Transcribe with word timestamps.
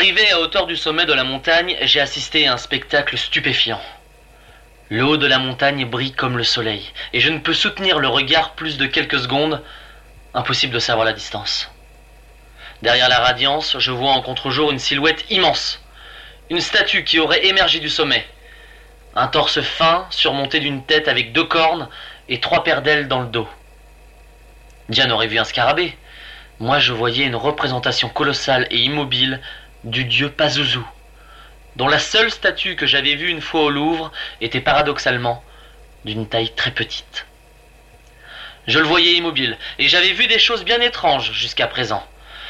Arrivé 0.00 0.30
à 0.30 0.40
hauteur 0.40 0.66
du 0.66 0.78
sommet 0.78 1.04
de 1.04 1.12
la 1.12 1.24
montagne, 1.24 1.76
j'ai 1.82 2.00
assisté 2.00 2.46
à 2.46 2.54
un 2.54 2.56
spectacle 2.56 3.18
stupéfiant. 3.18 3.82
Le 4.88 5.04
haut 5.04 5.18
de 5.18 5.26
la 5.26 5.38
montagne 5.38 5.84
brille 5.84 6.14
comme 6.14 6.38
le 6.38 6.42
soleil, 6.42 6.90
et 7.12 7.20
je 7.20 7.28
ne 7.28 7.38
peux 7.38 7.52
soutenir 7.52 7.98
le 7.98 8.08
regard 8.08 8.54
plus 8.54 8.78
de 8.78 8.86
quelques 8.86 9.18
secondes. 9.18 9.62
Impossible 10.32 10.72
de 10.72 10.78
savoir 10.78 11.04
la 11.04 11.12
distance. 11.12 11.70
Derrière 12.80 13.10
la 13.10 13.18
radiance, 13.18 13.78
je 13.78 13.90
vois 13.92 14.12
en 14.12 14.22
contre-jour 14.22 14.70
une 14.70 14.78
silhouette 14.78 15.26
immense. 15.28 15.84
Une 16.48 16.62
statue 16.62 17.04
qui 17.04 17.18
aurait 17.18 17.44
émergé 17.44 17.78
du 17.78 17.90
sommet. 17.90 18.26
Un 19.14 19.26
torse 19.26 19.60
fin 19.60 20.06
surmonté 20.08 20.60
d'une 20.60 20.82
tête 20.82 21.08
avec 21.08 21.34
deux 21.34 21.44
cornes 21.44 21.90
et 22.30 22.40
trois 22.40 22.64
paires 22.64 22.80
d'ailes 22.80 23.06
dans 23.06 23.20
le 23.20 23.28
dos. 23.28 23.48
Diane 24.88 25.12
aurait 25.12 25.26
vu 25.26 25.38
un 25.38 25.44
scarabée. 25.44 25.94
Moi, 26.58 26.78
je 26.78 26.94
voyais 26.94 27.26
une 27.26 27.36
représentation 27.36 28.08
colossale 28.08 28.66
et 28.70 28.78
immobile 28.78 29.42
du 29.84 30.04
dieu 30.04 30.30
Pazuzu, 30.30 30.80
dont 31.76 31.88
la 31.88 31.98
seule 31.98 32.30
statue 32.30 32.76
que 32.76 32.86
j'avais 32.86 33.14
vue 33.14 33.30
une 33.30 33.40
fois 33.40 33.62
au 33.62 33.70
Louvre 33.70 34.12
était 34.40 34.60
paradoxalement 34.60 35.42
d'une 36.04 36.28
taille 36.28 36.52
très 36.54 36.70
petite. 36.70 37.26
Je 38.66 38.78
le 38.78 38.86
voyais 38.86 39.14
immobile, 39.14 39.56
et 39.78 39.88
j'avais 39.88 40.12
vu 40.12 40.26
des 40.26 40.38
choses 40.38 40.64
bien 40.64 40.80
étranges 40.80 41.32
jusqu'à 41.32 41.66
présent. 41.66 42.06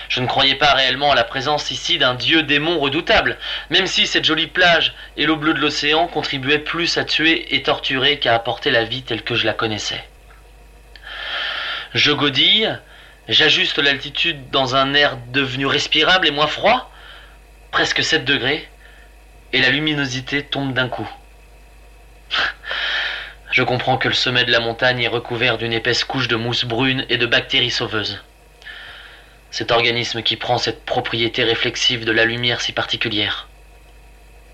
Je 0.09 0.20
ne 0.20 0.27
croyais 0.27 0.56
pas 0.56 0.75
réellement 0.75 1.12
à 1.12 1.14
la 1.14 1.22
présence 1.22 1.70
ici 1.70 1.97
d'un 1.97 2.14
dieu 2.14 2.42
démon 2.42 2.81
redoutable, 2.81 3.39
même 3.70 3.87
si 3.87 4.09
cette 4.09 4.25
jolie 4.25 4.48
plage 4.48 4.92
et 5.17 5.25
l'eau 5.25 5.37
bleue 5.37 5.55
de 5.55 5.61
l'océan 5.61 6.09
contribuaient 6.09 6.59
plus 6.59 6.98
à 6.98 7.05
tuer 7.05 7.55
et 7.55 7.62
torturer 7.62 8.19
qu'à 8.19 8.34
apporter 8.34 8.72
la 8.72 8.83
vie 8.83 9.03
telle 9.03 9.22
que 9.22 9.37
je 9.37 9.47
la 9.47 9.53
connaissais. 9.53 10.03
Je 11.94 12.11
godille, 12.11 12.81
j'ajuste 13.28 13.78
l'altitude 13.78 14.50
dans 14.50 14.75
un 14.75 14.94
air 14.94 15.17
devenu 15.28 15.67
respirable 15.67 16.27
et 16.27 16.33
moins 16.33 16.48
froid, 16.48 16.91
presque 17.71 18.03
7 18.03 18.25
degrés, 18.25 18.69
et 19.53 19.61
la 19.61 19.71
luminosité 19.71 20.43
tombe 20.43 20.73
d'un 20.73 20.89
coup. 20.89 21.09
Je 23.53 23.62
comprends 23.62 23.99
que 23.99 24.09
le 24.09 24.15
sommet 24.15 24.45
de 24.45 24.53
la 24.53 24.61
montagne 24.61 25.03
est 25.03 25.09
recouvert 25.09 25.59
d'une 25.59 25.73
épaisse 25.73 26.05
couche 26.05 26.29
de 26.29 26.37
mousse 26.37 26.65
brune 26.65 27.05
et 27.09 27.17
de 27.17 27.27
bactéries 27.27 27.71
sauveuses. 27.71 28.23
Cet 29.51 29.73
organisme 29.73 30.23
qui 30.23 30.37
prend 30.37 30.59
cette 30.59 30.85
propriété 30.85 31.43
réflexive 31.43 32.05
de 32.05 32.12
la 32.12 32.25
lumière 32.25 32.61
si 32.61 32.73
particulière. 32.73 33.49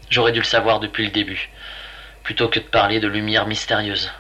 J'aurais 0.09 0.33
dû 0.33 0.39
le 0.39 0.45
savoir 0.45 0.81
depuis 0.81 1.05
le 1.05 1.11
début, 1.11 1.51
plutôt 2.23 2.49
que 2.49 2.59
de 2.59 2.65
parler 2.65 3.01
de 3.01 3.09
lumière 3.09 3.47
mystérieuse. 3.47 4.11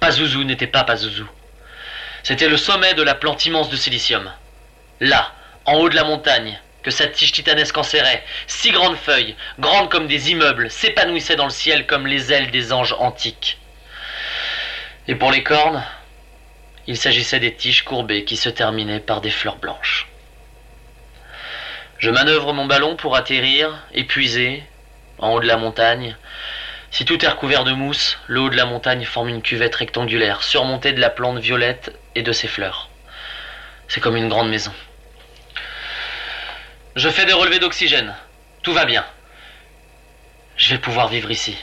Pazuzu 0.00 0.44
n'était 0.44 0.66
pas 0.66 0.84
Pazuzu. 0.84 1.24
C'était 2.22 2.48
le 2.48 2.56
sommet 2.56 2.94
de 2.94 3.02
la 3.02 3.14
plante 3.14 3.44
immense 3.44 3.68
de 3.68 3.76
silicium. 3.76 4.32
Là, 5.00 5.34
en 5.66 5.74
haut 5.74 5.90
de 5.90 5.94
la 5.94 6.04
montagne, 6.04 6.58
que 6.84 6.90
sa 6.90 7.06
tige 7.08 7.32
titanesque 7.32 7.76
enserrait, 7.76 8.22
six 8.46 8.70
grandes 8.70 8.96
feuilles, 8.96 9.34
grandes 9.58 9.90
comme 9.90 10.06
des 10.06 10.30
immeubles, 10.30 10.70
s'épanouissaient 10.70 11.36
dans 11.36 11.44
le 11.44 11.50
ciel 11.50 11.86
comme 11.86 12.06
les 12.06 12.32
ailes 12.32 12.50
des 12.50 12.72
anges 12.72 12.94
antiques. 12.98 13.58
Et 15.08 15.14
pour 15.14 15.32
les 15.32 15.42
cornes, 15.42 15.82
il 16.86 16.96
s'agissait 16.96 17.40
des 17.40 17.54
tiges 17.54 17.82
courbées 17.82 18.24
qui 18.24 18.36
se 18.36 18.50
terminaient 18.50 19.00
par 19.00 19.22
des 19.22 19.30
fleurs 19.30 19.56
blanches. 19.56 20.06
Je 21.98 22.10
manœuvre 22.10 22.52
mon 22.52 22.66
ballon 22.66 22.96
pour 22.96 23.16
atterrir, 23.16 23.82
épuisé, 23.94 24.62
en 25.18 25.32
haut 25.32 25.40
de 25.40 25.46
la 25.46 25.56
montagne. 25.56 26.16
Si 26.90 27.06
tout 27.06 27.24
est 27.24 27.28
recouvert 27.28 27.64
de 27.64 27.72
mousse, 27.72 28.18
le 28.26 28.40
haut 28.40 28.50
de 28.50 28.56
la 28.56 28.66
montagne 28.66 29.04
forme 29.04 29.30
une 29.30 29.42
cuvette 29.42 29.74
rectangulaire, 29.74 30.42
surmontée 30.42 30.92
de 30.92 31.00
la 31.00 31.10
plante 31.10 31.38
violette 31.38 31.98
et 32.14 32.22
de 32.22 32.32
ses 32.32 32.48
fleurs. 32.48 32.90
C'est 33.88 34.00
comme 34.00 34.16
une 34.16 34.28
grande 34.28 34.50
maison. 34.50 34.72
Je 36.96 37.08
fais 37.08 37.26
des 37.26 37.32
relevés 37.32 37.58
d'oxygène. 37.58 38.14
Tout 38.62 38.72
va 38.72 38.84
bien. 38.84 39.04
Je 40.56 40.74
vais 40.74 40.80
pouvoir 40.80 41.08
vivre 41.08 41.28
ici. 41.32 41.58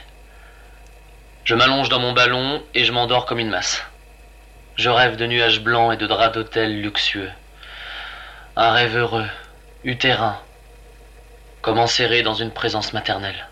Je 1.46 1.56
m'allonge 1.56 1.88
dans 1.88 2.00
mon 2.00 2.12
ballon 2.12 2.62
et 2.74 2.84
je 2.84 2.92
m'endors 2.92 3.26
comme 3.26 3.40
une 3.40 3.50
masse. 3.50 3.82
Je 4.76 4.90
rêve 4.90 5.16
de 5.16 5.26
nuages 5.26 5.62
blancs 5.62 5.94
et 5.94 5.98
de 5.98 6.06
draps 6.06 6.34
d'hôtel 6.34 6.82
luxueux. 6.82 7.32
Un 8.58 8.72
rêve 8.72 8.98
heureux, 8.98 9.28
utérin, 9.86 10.38
comme 11.62 11.80
enserré 11.80 12.24
dans 12.24 12.34
une 12.34 12.52
présence 12.52 12.92
maternelle. 12.92 13.48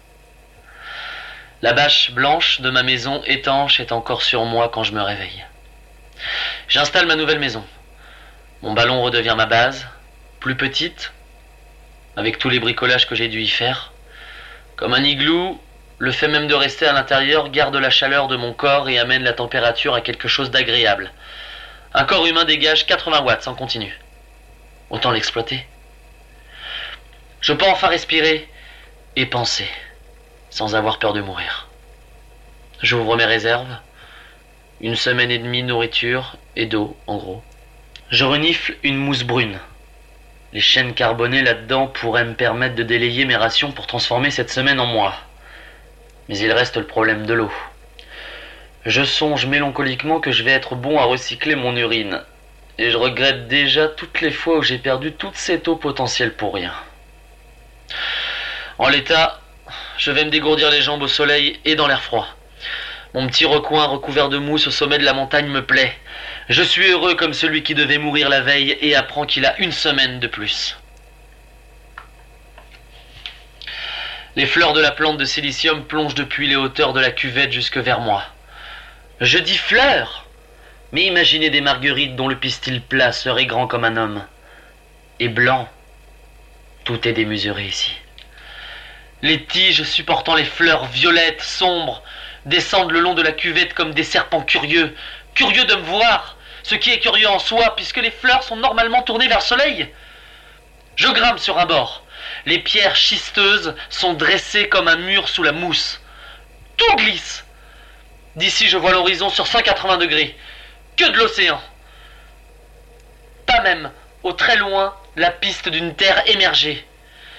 La 1.61 1.71
bâche 1.71 2.11
blanche 2.11 2.59
de 2.59 2.69
ma 2.69 2.83
maison 2.83 3.21
étanche 3.25 3.79
est 3.79 3.93
encore 3.93 4.23
sur 4.23 4.43
moi 4.43 4.67
quand 4.67 4.83
je 4.83 4.91
me 4.93 5.01
réveille. 5.01 5.45
J'installe 6.67 7.07
ma 7.07 7.15
nouvelle 7.15 7.39
maison. 7.39 7.65
Mon 8.63 8.73
ballon 8.73 9.01
redevient 9.01 9.35
ma 9.37 9.45
base, 9.45 9.87
plus 10.41 10.57
petite, 10.57 11.13
avec 12.19 12.37
tous 12.37 12.49
les 12.49 12.59
bricolages 12.59 13.07
que 13.07 13.15
j'ai 13.15 13.29
dû 13.29 13.39
y 13.39 13.47
faire. 13.47 13.93
Comme 14.75 14.93
un 14.93 15.05
igloo, 15.05 15.57
le 15.99 16.11
fait 16.11 16.27
même 16.27 16.47
de 16.47 16.53
rester 16.53 16.85
à 16.85 16.91
l'intérieur 16.91 17.47
garde 17.47 17.77
la 17.77 17.89
chaleur 17.89 18.27
de 18.27 18.35
mon 18.35 18.51
corps 18.51 18.89
et 18.89 18.99
amène 18.99 19.23
la 19.23 19.31
température 19.31 19.93
à 19.93 20.01
quelque 20.01 20.27
chose 20.27 20.51
d'agréable. 20.51 21.13
Un 21.93 22.03
corps 22.03 22.25
humain 22.25 22.43
dégage 22.43 22.85
80 22.85 23.21
watts 23.21 23.47
en 23.47 23.55
continu. 23.55 23.97
Autant 24.89 25.11
l'exploiter. 25.11 25.65
Je 27.39 27.53
peux 27.53 27.67
enfin 27.67 27.87
respirer 27.87 28.49
et 29.15 29.25
penser, 29.25 29.69
sans 30.49 30.75
avoir 30.75 30.99
peur 30.99 31.13
de 31.13 31.21
mourir. 31.21 31.69
J'ouvre 32.81 33.15
mes 33.15 33.25
réserves. 33.25 33.77
Une 34.81 34.97
semaine 34.97 35.31
et 35.31 35.39
demie 35.39 35.63
de 35.63 35.67
nourriture 35.67 36.35
et 36.57 36.65
d'eau, 36.65 36.97
en 37.07 37.15
gros. 37.15 37.41
Je 38.09 38.25
renifle 38.25 38.75
une 38.83 38.97
mousse 38.97 39.23
brune. 39.23 39.57
Les 40.51 40.61
chaînes 40.61 40.95
carbonées 40.95 41.43
là-dedans 41.43 41.87
pourraient 41.87 42.25
me 42.25 42.33
permettre 42.33 42.75
de 42.75 42.83
délayer 42.83 43.25
mes 43.25 43.35
rations 43.35 43.71
pour 43.71 43.85
transformer 43.85 44.31
cette 44.31 44.49
semaine 44.49 44.79
en 44.79 44.87
mois. 44.87 45.13
Mais 46.27 46.37
il 46.39 46.51
reste 46.51 46.77
le 46.77 46.87
problème 46.87 47.27
de 47.27 47.33
l'eau. 47.33 47.51
Je 48.85 49.03
songe 49.03 49.45
mélancoliquement 49.45 50.19
que 50.19 50.31
je 50.31 50.43
vais 50.43 50.51
être 50.51 50.75
bon 50.75 50.97
à 50.97 51.03
recycler 51.03 51.55
mon 51.55 51.75
urine. 51.75 52.23
Et 52.79 52.89
je 52.89 52.97
regrette 52.97 53.47
déjà 53.47 53.87
toutes 53.87 54.21
les 54.21 54.31
fois 54.31 54.57
où 54.57 54.63
j'ai 54.63 54.79
perdu 54.79 55.11
toute 55.11 55.35
cette 55.35 55.67
eau 55.67 55.75
potentielle 55.75 56.33
pour 56.33 56.55
rien. 56.55 56.73
En 58.79 58.87
l'état, 58.87 59.41
je 59.97 60.09
vais 60.09 60.25
me 60.25 60.31
dégourdir 60.31 60.71
les 60.71 60.81
jambes 60.81 61.03
au 61.03 61.07
soleil 61.07 61.59
et 61.65 61.75
dans 61.75 61.87
l'air 61.87 62.01
froid. 62.01 62.27
Mon 63.13 63.27
petit 63.27 63.45
recoin 63.45 63.85
recouvert 63.85 64.29
de 64.29 64.37
mousse 64.37 64.67
au 64.67 64.71
sommet 64.71 64.97
de 64.97 65.05
la 65.05 65.13
montagne 65.13 65.47
me 65.47 65.65
plaît. 65.65 65.93
Je 66.49 66.63
suis 66.63 66.89
heureux 66.89 67.13
comme 67.13 67.33
celui 67.33 67.61
qui 67.61 67.75
devait 67.75 67.99
mourir 67.99 68.27
la 68.27 68.41
veille 68.41 68.75
et 68.81 68.95
apprend 68.95 69.27
qu'il 69.27 69.45
a 69.45 69.55
une 69.59 69.71
semaine 69.71 70.19
de 70.19 70.25
plus. 70.25 70.79
Les 74.35 74.47
fleurs 74.47 74.73
de 74.73 74.81
la 74.81 74.89
plante 74.89 75.17
de 75.17 75.25
silicium 75.25 75.85
plongent 75.85 76.15
depuis 76.15 76.47
les 76.47 76.55
hauteurs 76.55 76.93
de 76.93 76.99
la 76.99 77.11
cuvette 77.11 77.51
jusque 77.51 77.77
vers 77.77 77.99
moi. 77.99 78.23
Je 79.21 79.37
dis 79.37 79.57
fleurs 79.57 80.25
Mais 80.91 81.03
imaginez 81.03 81.51
des 81.51 81.61
marguerites 81.61 82.15
dont 82.15 82.27
le 82.27 82.39
pistil 82.39 82.81
plat 82.81 83.11
serait 83.11 83.45
grand 83.45 83.67
comme 83.67 83.83
un 83.83 83.95
homme. 83.95 84.25
Et 85.19 85.27
blanc. 85.27 85.69
Tout 86.83 87.07
est 87.07 87.13
démesuré 87.13 87.65
ici. 87.65 87.95
Les 89.21 89.45
tiges 89.45 89.83
supportant 89.83 90.33
les 90.33 90.45
fleurs 90.45 90.85
violettes, 90.85 91.43
sombres, 91.43 92.01
descendent 92.47 92.91
le 92.91 93.01
long 93.01 93.13
de 93.13 93.21
la 93.21 93.33
cuvette 93.33 93.75
comme 93.75 93.93
des 93.93 94.03
serpents 94.03 94.41
curieux, 94.41 94.95
curieux 95.35 95.65
de 95.65 95.75
me 95.75 95.81
voir, 95.81 96.37
ce 96.63 96.75
qui 96.75 96.91
est 96.91 96.99
curieux 96.99 97.29
en 97.29 97.39
soi, 97.39 97.75
puisque 97.75 97.97
les 97.97 98.11
fleurs 98.11 98.43
sont 98.43 98.55
normalement 98.55 99.01
tournées 99.03 99.27
vers 99.27 99.39
le 99.39 99.43
soleil. 99.43 99.89
Je 100.95 101.07
grimpe 101.07 101.39
sur 101.39 101.57
un 101.57 101.65
bord. 101.65 102.03
Les 102.45 102.59
pierres 102.59 102.95
schisteuses 102.95 103.75
sont 103.89 104.13
dressées 104.13 104.69
comme 104.69 104.87
un 104.87 104.97
mur 104.97 105.29
sous 105.29 105.43
la 105.43 105.51
mousse. 105.51 106.01
Tout 106.77 106.95
glisse. 106.95 107.45
D'ici, 108.35 108.67
je 108.67 108.77
vois 108.77 108.91
l'horizon 108.91 109.29
sur 109.29 109.47
180 109.47 109.97
degrés. 109.97 110.37
Que 110.97 111.05
de 111.05 111.17
l'océan. 111.17 111.61
Pas 113.45 113.61
même, 113.61 113.91
au 114.23 114.33
très 114.33 114.57
loin, 114.57 114.95
la 115.15 115.31
piste 115.31 115.69
d'une 115.69 115.95
terre 115.95 116.21
émergée. 116.27 116.85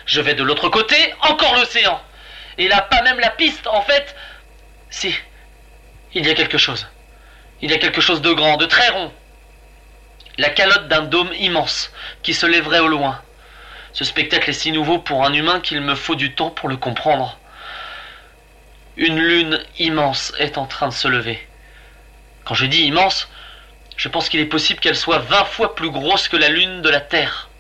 Je 0.07 0.21
vais 0.21 0.35
de 0.35 0.43
l'autre 0.43 0.69
côté, 0.69 1.15
encore 1.21 1.55
l'océan. 1.55 2.01
Et 2.59 2.69
là, 2.69 2.83
pas 2.83 3.03
même 3.03 3.21
la 3.21 3.31
piste, 3.31 3.67
en 3.67 3.83
fait. 3.83 4.15
Si, 4.91 5.15
il 6.15 6.27
y 6.27 6.31
a 6.31 6.35
quelque 6.35 6.59
chose. 6.59 6.87
Il 7.63 7.71
y 7.71 7.75
a 7.75 7.79
quelque 7.79 8.01
chose 8.01 8.23
de 8.23 8.33
grand, 8.33 8.57
de 8.57 8.67
très 8.67 8.89
rond. 8.89 9.13
La 10.39 10.49
calotte 10.49 10.89
d'un 10.89 11.03
dôme 11.03 11.33
immense 11.39 11.93
qui 12.23 12.33
se 12.33 12.47
lèverait 12.47 12.79
au 12.79 12.89
loin. 12.89 13.21
Ce 13.93 14.05
spectacle 14.05 14.49
est 14.49 14.55
si 14.55 14.73
nouveau 14.73 14.99
pour 14.99 15.27
un 15.27 15.33
humain 15.33 15.61
qu'il 15.61 15.81
me 15.81 15.95
faut 15.95 16.15
du 16.15 16.35
temps 16.35 16.51
pour 16.51 16.69
le 16.69 16.77
comprendre. 16.77 17.39
Une 18.97 19.19
lune 19.19 19.63
immense 19.79 20.33
est 20.39 20.57
en 20.57 20.67
train 20.67 20.89
de 20.89 20.95
se 20.95 21.09
lever. 21.09 21.47
Quand 22.45 22.55
je 22.55 22.67
dis 22.67 22.83
immense, 22.83 23.29
je 23.97 24.09
pense 24.09 24.29
qu'il 24.29 24.41
est 24.41 24.47
possible 24.47 24.81
qu'elle 24.81 24.97
soit 24.97 25.19
vingt 25.19 25.45
fois 25.45 25.75
plus 25.75 25.91
grosse 25.91 26.29
que 26.29 26.37
la 26.37 26.49
lune 26.49 26.81
de 26.81 26.89
la 26.89 27.01
Terre. 27.01 27.51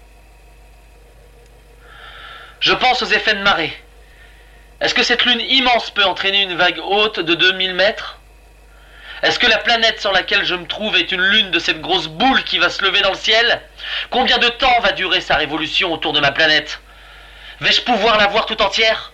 Je 2.60 2.72
pense 2.72 3.02
aux 3.02 3.06
effets 3.06 3.34
de 3.34 3.42
marée. 3.42 3.76
Est-ce 4.80 4.94
que 4.94 5.02
cette 5.02 5.24
lune 5.26 5.40
immense 5.40 5.90
peut 5.90 6.04
entraîner 6.04 6.42
une 6.42 6.56
vague 6.56 6.80
haute 6.82 7.20
de 7.20 7.34
2000 7.34 7.74
mètres? 7.74 8.19
Est-ce 9.22 9.38
que 9.38 9.46
la 9.46 9.58
planète 9.58 10.00
sur 10.00 10.12
laquelle 10.12 10.44
je 10.44 10.54
me 10.54 10.66
trouve 10.66 10.96
est 10.96 11.12
une 11.12 11.20
lune 11.20 11.50
de 11.50 11.58
cette 11.58 11.80
grosse 11.80 12.06
boule 12.06 12.42
qui 12.44 12.58
va 12.58 12.70
se 12.70 12.82
lever 12.82 13.02
dans 13.02 13.10
le 13.10 13.16
ciel? 13.16 13.60
Combien 14.08 14.38
de 14.38 14.48
temps 14.48 14.80
va 14.80 14.92
durer 14.92 15.20
sa 15.20 15.36
révolution 15.36 15.92
autour 15.92 16.14
de 16.14 16.20
ma 16.20 16.32
planète? 16.32 16.80
Vais-je 17.60 17.82
pouvoir 17.82 18.16
la 18.16 18.28
voir 18.28 18.46
tout 18.46 18.62
entière? 18.62 19.12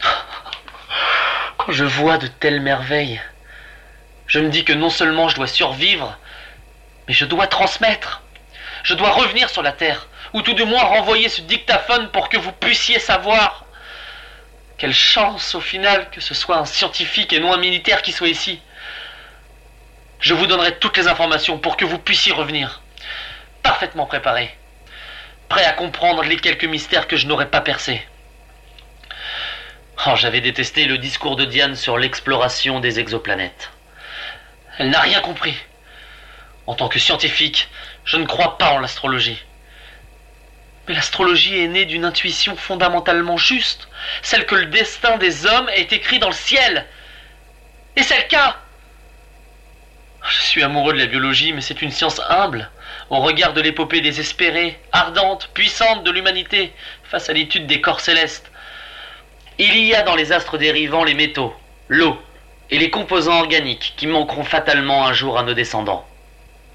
Quand 1.58 1.72
je 1.72 1.84
vois 1.84 2.18
de 2.18 2.28
telles 2.28 2.60
merveilles, 2.60 3.20
je 4.28 4.38
me 4.38 4.48
dis 4.48 4.64
que 4.64 4.72
non 4.72 4.90
seulement 4.90 5.28
je 5.28 5.34
dois 5.36 5.48
survivre, 5.48 6.16
mais 7.08 7.14
je 7.14 7.24
dois 7.24 7.48
transmettre. 7.48 8.22
Je 8.84 8.94
dois 8.94 9.10
revenir 9.10 9.50
sur 9.50 9.62
la 9.62 9.72
Terre, 9.72 10.06
ou 10.32 10.42
tout 10.42 10.54
du 10.54 10.64
moins 10.64 10.84
renvoyer 10.84 11.28
ce 11.28 11.40
dictaphone 11.40 12.08
pour 12.12 12.28
que 12.28 12.36
vous 12.36 12.52
puissiez 12.52 13.00
savoir. 13.00 13.65
Quelle 14.78 14.92
chance 14.92 15.54
au 15.54 15.60
final 15.60 16.10
que 16.10 16.20
ce 16.20 16.34
soit 16.34 16.58
un 16.58 16.66
scientifique 16.66 17.32
et 17.32 17.40
non 17.40 17.52
un 17.52 17.58
militaire 17.58 18.02
qui 18.02 18.12
soit 18.12 18.28
ici. 18.28 18.60
Je 20.20 20.34
vous 20.34 20.46
donnerai 20.46 20.78
toutes 20.78 20.96
les 20.98 21.08
informations 21.08 21.58
pour 21.58 21.76
que 21.76 21.84
vous 21.84 21.98
puissiez 21.98 22.32
revenir, 22.32 22.82
parfaitement 23.62 24.06
préparé, 24.06 24.54
prêt 25.48 25.64
à 25.64 25.72
comprendre 25.72 26.22
les 26.22 26.36
quelques 26.36 26.64
mystères 26.64 27.08
que 27.08 27.16
je 27.16 27.26
n'aurais 27.26 27.50
pas 27.50 27.60
percés. 27.60 28.06
Oh, 30.06 30.14
j'avais 30.14 30.42
détesté 30.42 30.84
le 30.84 30.98
discours 30.98 31.36
de 31.36 31.46
Diane 31.46 31.74
sur 31.74 31.96
l'exploration 31.96 32.80
des 32.80 33.00
exoplanètes. 33.00 33.70
Elle 34.78 34.90
n'a 34.90 35.00
rien 35.00 35.20
compris. 35.20 35.56
En 36.66 36.74
tant 36.74 36.88
que 36.88 36.98
scientifique, 36.98 37.70
je 38.04 38.18
ne 38.18 38.26
crois 38.26 38.58
pas 38.58 38.72
en 38.72 38.78
l'astrologie. 38.78 39.42
Mais 40.86 40.94
l'astrologie 40.94 41.58
est 41.58 41.68
née 41.68 41.84
d'une 41.84 42.04
intuition 42.04 42.56
fondamentalement 42.56 43.36
juste, 43.36 43.88
celle 44.22 44.46
que 44.46 44.54
le 44.54 44.66
destin 44.66 45.16
des 45.18 45.46
hommes 45.46 45.68
est 45.74 45.92
écrit 45.92 46.18
dans 46.18 46.28
le 46.28 46.34
ciel. 46.34 46.86
Et 47.96 48.02
c'est 48.02 48.18
le 48.18 48.28
cas. 48.28 48.56
Je 50.28 50.40
suis 50.40 50.62
amoureux 50.62 50.92
de 50.92 50.98
la 50.98 51.06
biologie, 51.06 51.52
mais 51.52 51.60
c'est 51.60 51.82
une 51.82 51.90
science 51.90 52.20
humble, 52.28 52.70
au 53.10 53.20
regard 53.20 53.52
de 53.52 53.60
l'épopée 53.60 54.00
désespérée, 54.00 54.78
ardente, 54.92 55.50
puissante 55.54 56.04
de 56.04 56.10
l'humanité, 56.10 56.72
face 57.04 57.30
à 57.30 57.32
l'étude 57.32 57.66
des 57.66 57.80
corps 57.80 58.00
célestes. 58.00 58.50
Il 59.58 59.76
y 59.78 59.94
a 59.94 60.02
dans 60.02 60.16
les 60.16 60.32
astres 60.32 60.58
dérivants 60.58 61.04
les 61.04 61.14
métaux, 61.14 61.54
l'eau 61.88 62.20
et 62.70 62.78
les 62.78 62.90
composants 62.90 63.38
organiques 63.38 63.94
qui 63.96 64.06
manqueront 64.06 64.44
fatalement 64.44 65.06
un 65.06 65.12
jour 65.12 65.38
à 65.38 65.44
nos 65.44 65.54
descendants. 65.54 66.06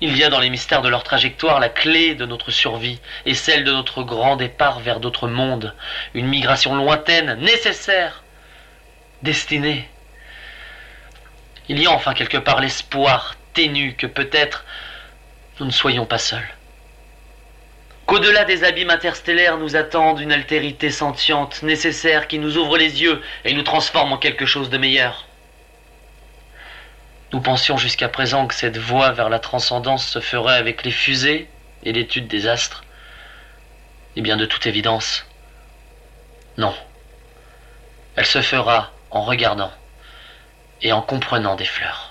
Il 0.04 0.18
y 0.18 0.24
a 0.24 0.30
dans 0.30 0.40
les 0.40 0.50
mystères 0.50 0.82
de 0.82 0.90
leur 0.90 1.04
trajectoire 1.04 1.60
la 1.60 1.70
clé 1.70 2.16
de 2.16 2.26
notre 2.26 2.50
survie 2.50 3.00
et 3.28 3.36
celle 3.36 3.64
de 3.64 3.72
notre 3.72 4.02
grand 4.02 4.36
départ 4.36 4.80
vers 4.80 5.00
d'autres 5.00 5.28
mondes, 5.28 5.76
une 6.16 6.28
migration 6.28 6.76
lointaine, 6.76 7.36
nécessaire, 7.36 8.24
destinée. 9.22 9.88
Il 11.70 11.80
y 11.80 11.86
a 11.86 11.92
enfin 11.92 12.16
quelque 12.16 12.40
part 12.40 12.60
l'espoir 12.60 13.36
ténu 13.54 13.94
que 13.94 14.08
peut-être 14.08 14.66
nous 15.60 15.68
ne 15.68 15.72
soyons 15.72 16.08
pas 16.08 16.18
seuls. 16.18 16.50
Qu'au-delà 18.08 18.44
des 18.44 18.64
abîmes 18.64 18.90
interstellaires 18.90 19.58
nous 19.58 19.76
attende 19.76 20.20
une 20.20 20.32
altérité 20.32 20.90
sentiente, 20.90 21.62
nécessaire, 21.62 22.28
qui 22.28 22.40
nous 22.40 22.58
ouvre 22.58 22.78
les 22.78 23.04
yeux 23.04 23.22
et 23.46 23.54
nous 23.54 23.62
transforme 23.62 24.12
en 24.12 24.18
quelque 24.18 24.48
chose 24.48 24.72
de 24.72 24.80
meilleur. 24.80 25.28
Nous 27.34 27.40
pensions 27.40 27.78
jusqu'à 27.78 28.10
présent 28.10 28.46
que 28.46 28.54
cette 28.54 28.78
voie 28.78 29.12
vers 29.12 29.30
la 29.30 29.40
transcendance 29.40 30.06
se 30.06 30.20
ferait 30.20 30.58
avec 30.58 30.84
les 30.84 30.92
fusées 30.92 31.50
et 31.84 31.94
l'étude 31.94 32.28
des 32.28 32.48
astres. 32.48 32.84
Eh 34.18 34.22
bien, 34.22 34.36
de 34.36 34.46
toute 34.46 34.66
évidence, 34.66 35.26
non. 36.58 36.76
Elle 38.18 38.26
se 38.26 38.42
fera 38.42 38.92
en 39.12 39.22
regardant 39.22 39.72
et 40.82 40.92
en 40.92 41.02
comprenant 41.02 41.56
des 41.56 41.66
fleurs. 41.66 42.11